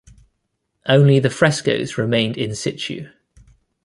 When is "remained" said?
1.95-2.35